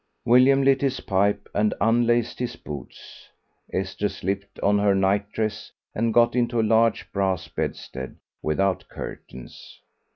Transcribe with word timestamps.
William 0.25 0.63
lit 0.63 0.81
his 0.81 1.01
pipe 1.01 1.47
and 1.53 1.75
unlaced 1.79 2.39
his 2.39 2.55
boots. 2.55 3.29
Esther 3.71 4.09
slipped 4.09 4.59
on 4.61 4.79
her 4.79 4.95
night 4.95 5.31
dress 5.31 5.71
and 5.93 6.11
got 6.11 6.35
into 6.35 6.59
a 6.59 6.63
large 6.65 7.11
brass 7.13 7.47
bedstead, 7.47 8.15
without 8.41 8.89
curtains. 8.89 9.79